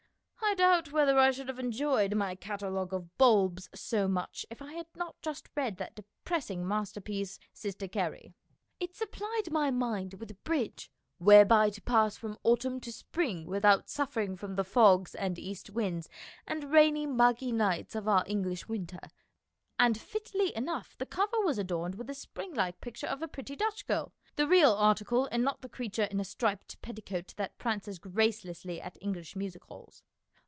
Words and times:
I 0.43 0.55
doubt 0.55 0.91
whether 0.91 1.17
I 1.17 1.31
should 1.31 1.47
have 1.47 1.59
enjoyed 1.59 2.13
my 2.13 2.35
catalogue 2.35 2.93
of 2.93 3.17
bulbs 3.17 3.69
so 3.73 4.09
much 4.09 4.45
if 4.49 4.61
I 4.61 4.73
had 4.73 4.87
not 4.97 5.15
just 5.21 5.47
read 5.55 5.77
that 5.77 5.95
depressing 5.95 6.67
masterpiece" 6.67 7.39
Sister 7.53 7.87
Carrie." 7.87 8.33
261 8.81 9.29
262 9.45 9.53
MONOLOGUES 9.53 9.53
It 9.53 9.53
supplied 9.53 9.53
my 9.53 9.71
mind 9.71 10.13
with 10.15 10.29
a 10.29 10.41
bridge 10.43 10.91
whereby 11.19 11.69
to 11.69 11.81
pass 11.83 12.17
from 12.17 12.37
autumn 12.43 12.81
to 12.81 12.91
spring 12.91 13.45
without 13.45 13.87
suffering 13.89 14.35
from 14.35 14.55
the 14.57 14.65
fogs 14.65 15.15
and 15.15 15.39
east 15.39 15.69
winds 15.69 16.09
and 16.45 16.65
rainy, 16.69 17.05
muggy 17.07 17.53
nights 17.53 17.95
of 17.95 18.09
our 18.09 18.25
English 18.27 18.67
winter, 18.67 18.99
and 19.79 19.97
fitly 19.97 20.53
enough 20.53 20.97
the 20.97 21.05
cover 21.05 21.39
was 21.45 21.57
adorned 21.59 21.95
with 21.95 22.09
a 22.09 22.13
spring 22.13 22.53
like 22.53 22.81
picture 22.81 23.07
of 23.07 23.21
a 23.21 23.27
pretty 23.29 23.55
Dutch 23.55 23.87
girl 23.87 24.11
the 24.35 24.49
real 24.49 24.73
article, 24.73 25.29
and 25.31 25.45
not 25.45 25.61
the 25.61 25.69
creature 25.69 26.09
in 26.11 26.19
a 26.19 26.25
striped 26.25 26.81
petticoat 26.81 27.35
that 27.37 27.57
prances 27.57 27.97
gracelessly 27.99 28.81
at 28.81 28.97
English 29.01 29.33
music 29.37 29.63
halls. 29.63 30.03